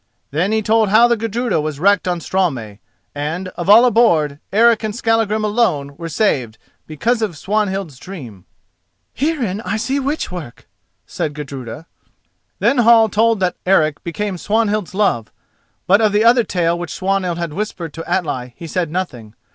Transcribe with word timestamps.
Then 0.31 0.51
he 0.51 0.63
told 0.63 0.89
how 0.89 1.07
the 1.07 1.15
Gudruda 1.15 1.61
was 1.61 1.79
wrecked 1.79 2.07
on 2.07 2.21
Straumey, 2.21 2.79
and, 3.13 3.49
of 3.49 3.69
all 3.69 3.85
aboard, 3.85 4.39
Eric 4.51 4.83
and 4.83 4.95
Skallagrim 4.95 5.43
alone 5.43 5.95
were 5.95 6.09
saved 6.09 6.57
because 6.87 7.21
of 7.21 7.37
Swanhild's 7.37 7.99
dream. 7.99 8.45
"Herein 9.13 9.61
I 9.61 9.77
see 9.77 9.99
witch 9.99 10.31
work," 10.31 10.67
said 11.05 11.35
Gudruda. 11.35 11.85
Then 12.57 12.79
Hall 12.79 13.09
told 13.09 13.39
that 13.41 13.57
Eric 13.63 14.03
became 14.03 14.39
Swanhild's 14.39 14.95
love, 14.95 15.31
but 15.85 16.01
of 16.01 16.13
the 16.13 16.23
other 16.23 16.43
tale 16.43 16.79
which 16.79 16.95
Swanhild 16.95 17.37
had 17.37 17.53
whispered 17.53 17.93
to 17.93 18.09
Atli 18.09 18.55
he 18.57 18.65
said 18.65 18.89
nothing. 18.89 19.35